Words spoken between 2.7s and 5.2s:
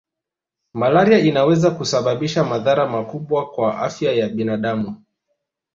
makubwa kwa afya ya binadamu